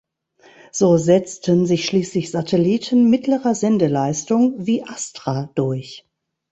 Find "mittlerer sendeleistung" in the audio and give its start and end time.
3.11-4.55